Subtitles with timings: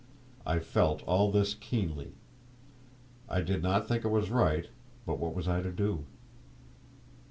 [0.47, 2.13] I felt all this keenly;
[3.29, 4.67] I did not think it was right,
[5.05, 6.05] but what was I to do?